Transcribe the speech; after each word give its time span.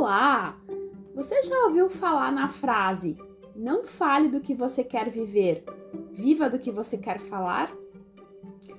Olá! 0.00 0.58
Você 1.14 1.42
já 1.42 1.64
ouviu 1.66 1.90
falar 1.90 2.32
na 2.32 2.48
frase 2.48 3.18
não 3.54 3.84
fale 3.84 4.28
do 4.28 4.40
que 4.40 4.54
você 4.54 4.82
quer 4.82 5.10
viver, 5.10 5.62
viva 6.10 6.48
do 6.48 6.58
que 6.58 6.70
você 6.72 6.96
quer 6.96 7.18
falar? 7.18 7.70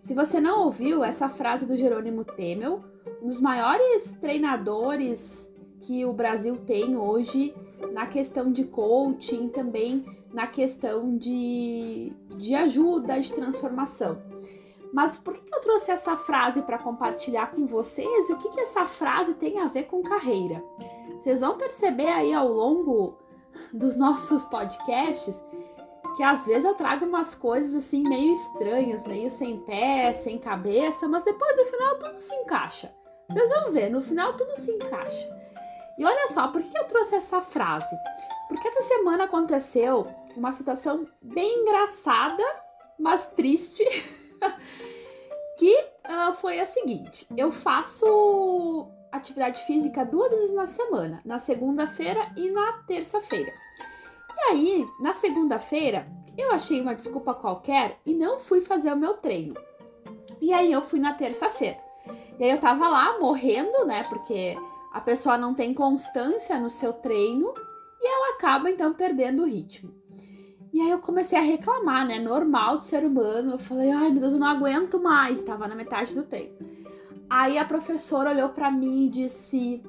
Se 0.00 0.14
você 0.14 0.40
não 0.40 0.64
ouviu 0.64 1.04
essa 1.04 1.28
frase 1.28 1.66
do 1.66 1.76
Jerônimo 1.76 2.24
Temel, 2.24 2.82
um 3.20 3.26
dos 3.26 3.42
maiores 3.42 4.12
treinadores 4.22 5.54
que 5.82 6.02
o 6.06 6.14
Brasil 6.14 6.56
tem 6.56 6.96
hoje 6.96 7.54
na 7.92 8.06
questão 8.06 8.50
de 8.50 8.64
coaching, 8.64 9.50
também 9.50 10.06
na 10.32 10.46
questão 10.46 11.14
de, 11.18 12.10
de 12.38 12.54
ajuda, 12.54 13.20
de 13.20 13.30
transformação. 13.30 14.16
Mas 14.92 15.16
por 15.16 15.34
que 15.34 15.54
eu 15.54 15.60
trouxe 15.60 15.90
essa 15.90 16.16
frase 16.16 16.62
para 16.62 16.78
compartilhar 16.78 17.50
com 17.50 17.66
vocês 17.66 18.28
e 18.28 18.32
o 18.32 18.38
que, 18.38 18.50
que 18.50 18.60
essa 18.60 18.84
frase 18.84 19.34
tem 19.34 19.58
a 19.58 19.66
ver 19.66 19.84
com 19.84 20.02
carreira? 20.02 20.62
Vocês 21.18 21.40
vão 21.40 21.56
perceber 21.56 22.08
aí 22.08 22.32
ao 22.32 22.48
longo 22.48 23.16
dos 23.72 23.96
nossos 23.96 24.44
podcasts 24.44 25.42
que 26.16 26.22
às 26.22 26.46
vezes 26.46 26.64
eu 26.64 26.74
trago 26.74 27.06
umas 27.06 27.34
coisas 27.34 27.74
assim 27.74 28.02
meio 28.02 28.32
estranhas, 28.32 29.04
meio 29.04 29.30
sem 29.30 29.58
pé, 29.60 30.12
sem 30.12 30.38
cabeça, 30.38 31.08
mas 31.08 31.22
depois 31.22 31.56
no 31.56 31.64
final 31.64 31.98
tudo 31.98 32.18
se 32.18 32.34
encaixa. 32.34 32.94
Vocês 33.30 33.48
vão 33.48 33.72
ver, 33.72 33.90
no 33.90 34.02
final 34.02 34.34
tudo 34.36 34.54
se 34.56 34.70
encaixa. 34.70 35.42
E 35.98 36.04
olha 36.04 36.28
só, 36.28 36.48
por 36.48 36.62
que 36.62 36.76
eu 36.76 36.84
trouxe 36.84 37.14
essa 37.14 37.40
frase? 37.40 37.94
Porque 38.48 38.68
essa 38.68 38.82
semana 38.82 39.24
aconteceu 39.24 40.06
uma 40.36 40.52
situação 40.52 41.06
bem 41.22 41.60
engraçada, 41.60 42.44
mas 42.98 43.26
triste, 43.28 43.84
que 45.58 45.74
uh, 45.74 46.34
foi 46.34 46.60
a 46.60 46.66
seguinte: 46.66 47.26
eu 47.36 47.50
faço 47.50 48.88
atividade 49.10 49.62
física 49.66 50.04
duas 50.04 50.30
vezes 50.30 50.54
na 50.54 50.66
semana, 50.66 51.20
na 51.24 51.38
segunda-feira 51.38 52.32
e 52.36 52.50
na 52.50 52.72
terça-feira. 52.86 53.52
E 54.34 54.40
aí, 54.50 54.88
na 55.00 55.12
segunda-feira, 55.12 56.06
eu 56.36 56.50
achei 56.50 56.80
uma 56.80 56.94
desculpa 56.94 57.34
qualquer 57.34 58.00
e 58.06 58.14
não 58.14 58.38
fui 58.38 58.60
fazer 58.60 58.92
o 58.92 58.96
meu 58.96 59.14
treino. 59.14 59.54
E 60.40 60.52
aí 60.52 60.72
eu 60.72 60.82
fui 60.82 60.98
na 60.98 61.12
terça-feira. 61.14 61.78
E 62.38 62.44
aí 62.44 62.50
eu 62.50 62.58
tava 62.58 62.88
lá 62.88 63.18
morrendo, 63.20 63.84
né? 63.84 64.02
Porque 64.04 64.56
a 64.92 65.00
pessoa 65.00 65.38
não 65.38 65.54
tem 65.54 65.72
constância 65.74 66.58
no 66.58 66.70
seu 66.70 66.92
treino 66.92 67.52
e 68.00 68.06
ela 68.06 68.34
acaba 68.34 68.70
então 68.70 68.92
perdendo 68.94 69.42
o 69.42 69.46
ritmo. 69.46 69.94
E 70.72 70.80
aí 70.80 70.90
eu 70.90 70.98
comecei 70.98 71.38
a 71.38 71.42
reclamar, 71.42 72.06
né? 72.06 72.18
Normal 72.18 72.78
do 72.78 72.82
ser 72.82 73.04
humano. 73.04 73.52
Eu 73.52 73.58
falei, 73.58 73.90
ai 73.90 74.10
meu 74.10 74.20
Deus, 74.20 74.32
eu 74.32 74.38
não 74.38 74.48
aguento 74.48 75.00
mais. 75.00 75.42
Tava 75.42 75.68
na 75.68 75.74
metade 75.74 76.14
do 76.14 76.22
treino. 76.22 76.54
Aí 77.28 77.58
a 77.58 77.64
professora 77.64 78.30
olhou 78.30 78.48
para 78.50 78.70
mim 78.70 79.06
e 79.06 79.08
disse: 79.08 79.82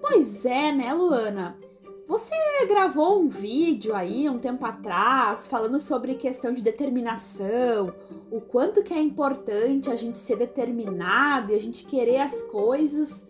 Pois 0.00 0.44
é, 0.44 0.72
né, 0.72 0.92
Luana? 0.92 1.56
Você 2.06 2.34
gravou 2.68 3.22
um 3.22 3.28
vídeo 3.28 3.94
aí 3.94 4.28
um 4.28 4.38
tempo 4.38 4.66
atrás 4.66 5.46
falando 5.46 5.78
sobre 5.78 6.14
questão 6.14 6.52
de 6.52 6.62
determinação, 6.62 7.94
o 8.30 8.40
quanto 8.40 8.82
que 8.82 8.92
é 8.92 9.00
importante 9.00 9.88
a 9.88 9.96
gente 9.96 10.18
ser 10.18 10.36
determinado 10.36 11.52
e 11.52 11.54
a 11.54 11.60
gente 11.60 11.84
querer 11.84 12.18
as 12.18 12.42
coisas. 12.42 13.26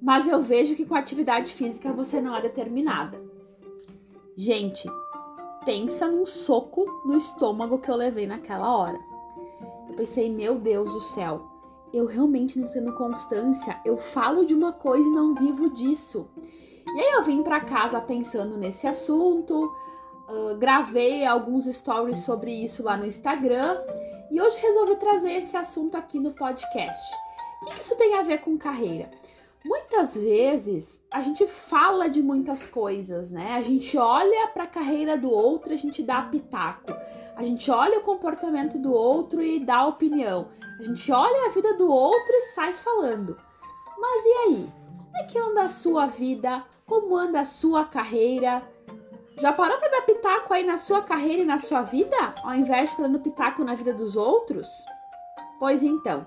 Mas 0.00 0.28
eu 0.28 0.40
vejo 0.40 0.76
que 0.76 0.86
com 0.86 0.94
atividade 0.94 1.52
física 1.52 1.92
você 1.92 2.20
não 2.20 2.36
é 2.36 2.40
determinada. 2.40 3.20
Gente, 4.36 4.88
pensa 5.64 6.08
num 6.08 6.26
soco 6.26 6.84
no 7.04 7.16
estômago 7.16 7.78
que 7.78 7.90
eu 7.90 7.96
levei 7.96 8.26
naquela 8.26 8.76
hora. 8.76 8.98
Eu 9.88 9.94
pensei, 9.94 10.30
meu 10.30 10.58
Deus 10.58 10.92
do 10.92 11.00
céu, 11.00 11.42
eu 11.92 12.06
realmente 12.06 12.58
não 12.58 12.68
tendo 12.68 12.94
constância, 12.94 13.76
eu 13.84 13.96
falo 13.96 14.44
de 14.44 14.54
uma 14.54 14.72
coisa 14.72 15.06
e 15.06 15.12
não 15.12 15.34
vivo 15.34 15.70
disso. 15.70 16.28
E 16.94 17.00
aí 17.00 17.12
eu 17.12 17.24
vim 17.24 17.42
para 17.42 17.60
casa 17.60 18.00
pensando 18.00 18.56
nesse 18.56 18.86
assunto, 18.86 19.72
uh, 20.28 20.56
gravei 20.56 21.24
alguns 21.24 21.66
stories 21.66 22.18
sobre 22.18 22.52
isso 22.52 22.82
lá 22.82 22.96
no 22.96 23.06
Instagram 23.06 23.78
e 24.30 24.40
hoje 24.40 24.56
resolvi 24.58 24.96
trazer 24.96 25.32
esse 25.32 25.56
assunto 25.56 25.96
aqui 25.96 26.18
no 26.18 26.32
podcast. 26.32 27.14
O 27.62 27.66
que, 27.66 27.74
que 27.74 27.82
isso 27.82 27.96
tem 27.96 28.14
a 28.18 28.22
ver 28.22 28.38
com 28.38 28.56
carreira? 28.56 29.10
Muitas 29.64 30.14
vezes 30.14 31.04
a 31.10 31.20
gente 31.20 31.46
fala 31.46 32.08
de 32.08 32.22
muitas 32.22 32.66
coisas, 32.66 33.30
né? 33.30 33.52
A 33.52 33.60
gente 33.60 33.96
olha 33.98 34.48
para 34.48 34.64
a 34.64 34.66
carreira 34.66 35.18
do 35.18 35.30
outro, 35.30 35.72
a 35.72 35.76
gente 35.76 36.02
dá 36.02 36.22
pitaco. 36.22 36.92
A 37.36 37.42
gente 37.42 37.70
olha 37.70 37.98
o 37.98 38.02
comportamento 38.02 38.78
do 38.78 38.92
outro 38.92 39.42
e 39.42 39.60
dá 39.60 39.86
opinião. 39.86 40.48
A 40.78 40.82
gente 40.82 41.12
olha 41.12 41.46
a 41.46 41.50
vida 41.50 41.74
do 41.76 41.90
outro 41.90 42.34
e 42.34 42.42
sai 42.54 42.72
falando. 42.72 43.38
Mas 43.98 44.24
e 44.24 44.28
aí? 44.28 44.72
Como 44.96 45.16
é 45.16 45.24
que 45.24 45.38
anda 45.38 45.62
a 45.62 45.68
sua 45.68 46.06
vida? 46.06 46.64
Como 46.86 47.14
anda 47.14 47.40
a 47.40 47.44
sua 47.44 47.84
carreira? 47.84 48.62
Já 49.38 49.52
parou 49.52 49.78
para 49.78 49.90
dar 49.90 50.02
pitaco 50.02 50.54
aí 50.54 50.64
na 50.64 50.76
sua 50.76 51.02
carreira 51.02 51.42
e 51.42 51.46
na 51.46 51.58
sua 51.58 51.82
vida, 51.82 52.34
ao 52.42 52.54
invés 52.54 52.90
de 52.90 53.02
dando 53.02 53.20
pitaco 53.20 53.62
na 53.62 53.74
vida 53.74 53.92
dos 53.92 54.16
outros? 54.16 54.66
Pois 55.58 55.82
então, 55.82 56.26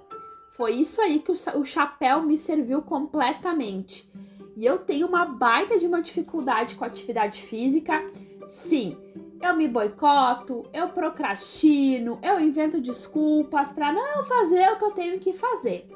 foi 0.56 0.74
isso 0.74 1.02
aí 1.02 1.20
que 1.20 1.32
o, 1.32 1.66
chapéu 1.66 2.22
me 2.22 2.38
serviu 2.38 2.84
completamente. 2.84 4.08
E 4.56 4.64
eu 4.64 4.78
tenho 4.78 5.08
uma 5.08 5.26
baita 5.26 5.80
de 5.80 5.88
uma 5.88 6.00
dificuldade 6.00 6.76
com 6.76 6.86
atividade 6.86 7.42
física. 7.42 8.00
Sim, 8.46 8.96
eu 9.42 9.56
me 9.56 9.68
boicoto, 9.68 10.70
eu 10.72 10.90
procrastino, 10.90 12.20
eu 12.22 12.40
invento 12.40 12.80
desculpas 12.80 13.72
para 13.72 13.92
não 13.92 14.24
fazer 14.24 14.70
o 14.70 14.78
que 14.78 14.86
eu 14.86 14.92
tenho 14.92 15.20
que 15.20 15.34
fazer. 15.34 15.88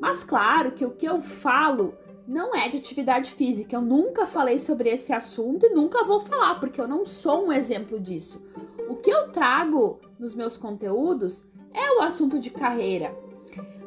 Mas 0.00 0.24
claro 0.24 0.72
que 0.72 0.84
o 0.84 0.90
que 0.90 1.06
eu 1.06 1.20
falo 1.20 1.94
não 2.26 2.52
é 2.52 2.68
de 2.68 2.78
atividade 2.78 3.30
física. 3.30 3.76
Eu 3.76 3.82
nunca 3.82 4.26
falei 4.26 4.58
sobre 4.58 4.88
esse 4.88 5.12
assunto 5.12 5.66
e 5.66 5.70
nunca 5.70 6.04
vou 6.04 6.18
falar, 6.18 6.56
porque 6.56 6.80
eu 6.80 6.88
não 6.88 7.06
sou 7.06 7.46
um 7.46 7.52
exemplo 7.52 8.00
disso. 8.00 8.44
O 8.88 8.96
que 8.96 9.10
eu 9.10 9.28
trago 9.28 10.00
nos 10.18 10.34
meus 10.34 10.56
conteúdos 10.56 11.44
é 11.72 11.92
o 11.92 12.02
assunto 12.02 12.40
de 12.40 12.50
carreira, 12.50 13.14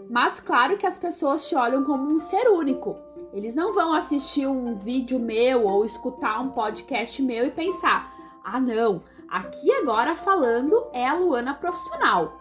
mas 0.10 0.40
claro 0.40 0.78
que 0.78 0.88
as 0.88 0.98
pessoas 0.98 1.48
te 1.48 1.56
olham 1.56 1.84
como 1.84 2.10
um 2.10 2.20
ser 2.20 2.48
único. 2.50 2.96
Eles 3.34 3.54
não 3.54 3.74
vão 3.74 3.94
assistir 3.94 4.48
um 4.48 4.74
vídeo 4.74 5.20
meu 5.20 5.66
ou 5.66 5.86
escutar 5.86 6.40
um 6.40 6.50
podcast 6.50 7.22
meu 7.22 7.46
e 7.46 7.52
pensar: 7.52 8.12
ah, 8.44 8.60
não, 8.60 9.04
aqui 9.30 9.72
agora 9.72 10.16
falando 10.16 10.88
é 10.94 11.06
a 11.08 11.14
Luana 11.14 11.54
profissional. 11.54 12.40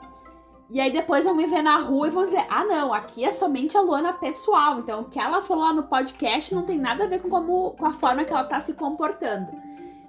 E 0.68 0.80
aí 0.80 0.92
depois 0.92 1.24
vão 1.24 1.34
me 1.34 1.46
ver 1.46 1.62
na 1.62 1.78
rua 1.78 2.06
e 2.06 2.10
vão 2.10 2.26
dizer: 2.26 2.46
ah, 2.48 2.64
não, 2.64 2.94
aqui 2.94 3.24
é 3.24 3.30
somente 3.30 3.76
a 3.76 3.80
Luana 3.80 4.12
pessoal. 4.12 4.78
Então 4.78 5.00
o 5.00 5.04
que 5.04 5.18
ela 5.18 5.42
falou 5.42 5.64
lá 5.64 5.72
no 5.72 5.84
podcast 5.84 6.54
não 6.54 6.62
tem 6.62 6.78
nada 6.78 7.04
a 7.04 7.08
ver 7.08 7.20
com, 7.20 7.28
como, 7.28 7.72
com 7.72 7.86
a 7.86 7.92
forma 7.92 8.24
que 8.24 8.32
ela 8.32 8.44
tá 8.44 8.60
se 8.60 8.74
comportando. 8.74 9.52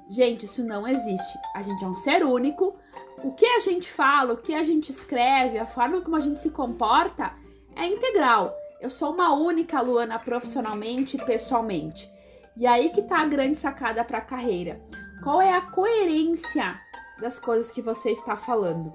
Gente, 0.08 0.46
isso 0.46 0.64
não 0.64 0.88
existe. 0.88 1.38
A 1.56 1.62
gente 1.62 1.84
é 1.84 1.88
um 1.88 1.96
ser 1.96 2.24
único. 2.24 2.76
O 3.24 3.34
que 3.34 3.46
a 3.46 3.60
gente 3.60 3.92
fala, 3.92 4.34
o 4.34 4.38
que 4.38 4.54
a 4.54 4.62
gente 4.62 4.92
escreve, 4.92 5.58
a 5.58 5.66
forma 5.66 6.02
como 6.02 6.16
a 6.16 6.20
gente 6.20 6.40
se 6.40 6.52
comporta 6.52 7.34
é 7.78 7.86
integral. 7.86 8.58
Eu 8.82 8.90
sou 8.90 9.14
uma 9.14 9.34
única 9.34 9.80
Luana 9.82 10.20
profissionalmente 10.20 11.18
e 11.18 11.26
pessoalmente. 11.26 12.12
E 12.56 12.66
aí 12.66 12.90
que 12.90 13.04
tá 13.04 13.20
a 13.20 13.26
grande 13.26 13.56
sacada 13.56 14.04
para 14.04 14.18
a 14.18 14.22
carreira. 14.22 14.82
Qual 15.24 15.42
é 15.42 15.54
a 15.54 15.62
coerência 15.62 16.80
das 17.20 17.40
coisas 17.40 17.72
que 17.72 17.82
você 17.82 18.12
está 18.12 18.36
falando? 18.36 18.92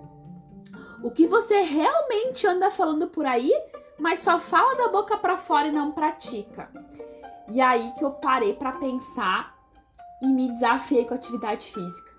O 1.02 1.10
que 1.10 1.26
você 1.26 1.60
realmente 1.60 2.46
anda 2.46 2.70
falando 2.70 3.08
por 3.08 3.26
aí, 3.26 3.52
mas 3.98 4.20
só 4.20 4.38
fala 4.38 4.76
da 4.76 4.88
boca 4.88 5.16
para 5.16 5.36
fora 5.36 5.68
e 5.68 5.72
não 5.72 5.92
pratica. 5.92 6.70
E 7.48 7.60
aí 7.60 7.92
que 7.98 8.04
eu 8.04 8.10
parei 8.10 8.54
para 8.54 8.72
pensar 8.72 9.56
e 10.20 10.26
me 10.26 10.52
desafiei 10.52 11.04
com 11.04 11.14
atividade 11.14 11.72
física. 11.72 12.10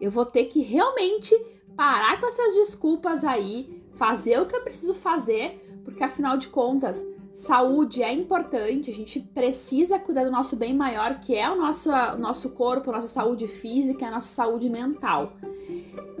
Eu 0.00 0.10
vou 0.10 0.24
ter 0.24 0.46
que 0.46 0.60
realmente 0.60 1.34
parar 1.76 2.20
com 2.20 2.26
essas 2.26 2.54
desculpas 2.54 3.24
aí, 3.24 3.86
fazer 3.94 4.40
o 4.40 4.46
que 4.46 4.56
eu 4.56 4.62
preciso 4.62 4.94
fazer 4.94 5.71
porque 5.84 6.02
afinal 6.04 6.36
de 6.36 6.48
contas, 6.48 7.04
saúde 7.32 8.02
é 8.02 8.12
importante, 8.12 8.90
a 8.90 8.94
gente 8.94 9.20
precisa 9.20 9.98
cuidar 9.98 10.24
do 10.24 10.30
nosso 10.30 10.56
bem 10.56 10.74
maior, 10.74 11.20
que 11.20 11.34
é 11.34 11.50
o 11.50 11.56
nosso, 11.56 11.90
o 11.90 12.18
nosso 12.18 12.50
corpo, 12.50 12.90
a 12.90 12.94
nossa 12.94 13.08
saúde 13.08 13.46
física, 13.46 14.06
a 14.06 14.10
nossa 14.10 14.28
saúde 14.28 14.68
mental. 14.68 15.32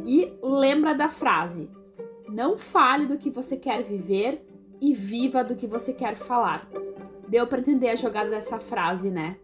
E 0.04 0.32
lembra 0.42 0.94
da 0.94 1.08
frase: 1.08 1.70
não 2.28 2.56
fale 2.56 3.06
do 3.06 3.18
que 3.18 3.30
você 3.30 3.56
quer 3.56 3.82
viver 3.82 4.44
e 4.80 4.92
viva 4.92 5.44
do 5.44 5.54
que 5.54 5.66
você 5.66 5.92
quer 5.92 6.16
falar. 6.16 6.68
Deu 7.28 7.46
para 7.46 7.60
entender 7.60 7.90
a 7.90 7.96
jogada 7.96 8.30
dessa 8.30 8.58
frase, 8.58 9.10
né? 9.10 9.36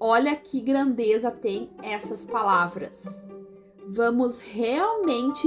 Olha 0.00 0.34
que 0.36 0.60
grandeza 0.60 1.30
tem 1.30 1.70
essas 1.82 2.24
palavras. 2.24 3.04
Vamos 3.86 4.38
realmente 4.38 5.46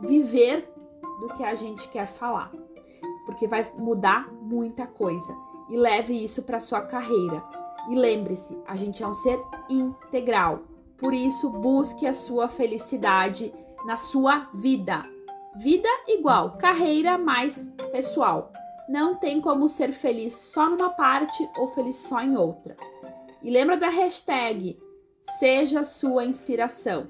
viver 0.00 0.70
do 1.20 1.28
que 1.34 1.42
a 1.42 1.54
gente 1.54 1.88
quer 1.88 2.06
falar 2.06 2.52
porque 3.28 3.46
vai 3.46 3.70
mudar 3.76 4.32
muita 4.40 4.86
coisa. 4.86 5.36
E 5.68 5.76
leve 5.76 6.14
isso 6.14 6.42
para 6.44 6.58
sua 6.58 6.80
carreira. 6.80 7.44
E 7.90 7.94
lembre-se, 7.94 8.58
a 8.66 8.74
gente 8.74 9.02
é 9.02 9.06
um 9.06 9.12
ser 9.12 9.38
integral. 9.68 10.62
Por 10.96 11.12
isso, 11.12 11.50
busque 11.50 12.06
a 12.06 12.14
sua 12.14 12.48
felicidade 12.48 13.52
na 13.84 13.98
sua 13.98 14.48
vida. 14.54 15.02
Vida 15.56 15.88
igual, 16.06 16.56
carreira 16.56 17.18
mais 17.18 17.70
pessoal. 17.92 18.50
Não 18.88 19.14
tem 19.14 19.42
como 19.42 19.68
ser 19.68 19.92
feliz 19.92 20.34
só 20.34 20.70
numa 20.70 20.88
parte 20.88 21.46
ou 21.58 21.68
feliz 21.68 21.96
só 21.96 22.22
em 22.22 22.34
outra. 22.34 22.78
E 23.42 23.50
lembra 23.50 23.76
da 23.76 23.90
hashtag 23.90 24.80
Seja 25.38 25.84
Sua 25.84 26.24
Inspiração. 26.24 27.08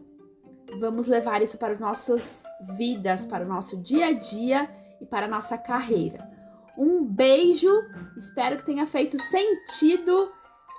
Vamos 0.80 1.06
levar 1.06 1.42
isso 1.42 1.58
para 1.58 1.74
as 1.74 1.78
nossas 1.78 2.42
vidas, 2.76 3.24
para 3.24 3.44
o 3.44 3.48
nosso 3.48 3.76
dia 3.76 4.06
a 4.06 4.12
dia 4.12 4.68
e 5.00 5.06
para 5.06 5.26
a 5.26 5.28
nossa 5.28 5.56
carreira. 5.56 6.28
Um 6.76 7.04
beijo, 7.04 7.70
espero 8.16 8.56
que 8.56 8.64
tenha 8.64 8.86
feito 8.86 9.18
sentido 9.18 10.30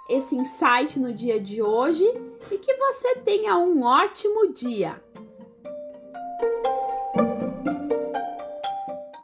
esse 0.10 0.36
insight 0.36 1.00
no 1.00 1.14
dia 1.14 1.40
de 1.40 1.62
hoje 1.62 2.06
e 2.50 2.58
que 2.58 2.74
você 2.74 3.16
tenha 3.18 3.58
um 3.58 3.84
ótimo 3.84 4.52
dia! 4.54 5.02